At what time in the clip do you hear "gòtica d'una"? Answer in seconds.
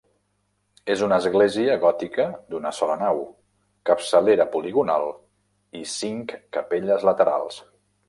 1.83-2.73